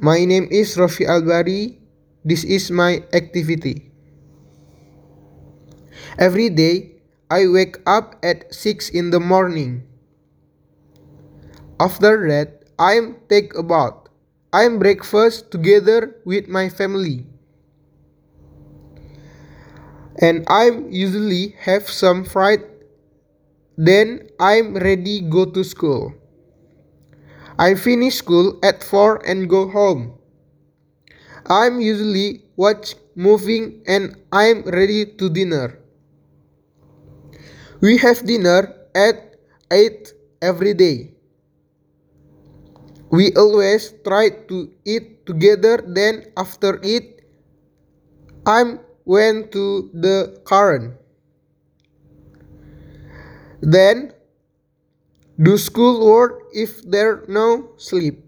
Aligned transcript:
My 0.00 0.24
name 0.24 0.46
is 0.50 0.76
Rofi 0.78 1.10
Albari. 1.10 1.82
This 2.24 2.44
is 2.44 2.70
my 2.70 3.02
activity. 3.12 3.90
Every 6.18 6.50
day, 6.50 7.02
I 7.30 7.48
wake 7.50 7.82
up 7.84 8.14
at 8.22 8.54
6 8.54 8.90
in 8.90 9.10
the 9.10 9.18
morning. 9.18 9.82
After 11.80 12.30
that, 12.30 12.70
I 12.78 13.18
take 13.28 13.58
a 13.58 13.62
bath. 13.66 14.06
I 14.52 14.70
breakfast 14.70 15.50
together 15.50 16.14
with 16.24 16.46
my 16.46 16.68
family. 16.68 17.26
And 20.22 20.46
I 20.46 20.70
usually 20.90 21.58
have 21.66 21.90
some 21.90 22.22
fried 22.22 22.62
then 23.78 24.30
I'm 24.38 24.74
ready 24.74 25.22
go 25.22 25.44
to 25.44 25.62
school. 25.62 26.14
I 27.58 27.74
finish 27.74 28.16
school 28.16 28.58
at 28.62 28.84
4 28.84 29.26
and 29.26 29.50
go 29.50 29.68
home. 29.68 30.14
I'm 31.46 31.80
usually 31.80 32.44
watch 32.56 32.94
moving 33.16 33.82
and 33.86 34.14
I'm 34.30 34.62
ready 34.62 35.06
to 35.18 35.28
dinner. 35.28 35.78
We 37.80 37.98
have 37.98 38.26
dinner 38.26 38.74
at 38.94 39.36
8 39.70 40.12
every 40.42 40.74
day. 40.74 41.14
We 43.10 43.32
always 43.34 43.94
try 44.04 44.30
to 44.30 44.70
eat 44.84 45.26
together 45.26 45.82
then 45.82 46.30
after 46.36 46.78
it 46.82 47.18
I'm 48.46 48.80
went 49.04 49.52
to 49.52 49.90
the 49.92 50.40
current. 50.44 50.94
Then 53.60 54.12
do 55.40 55.56
school 55.56 56.06
work 56.06 56.42
if 56.52 56.82
there 56.82 57.24
no 57.28 57.70
sleep. 57.78 58.27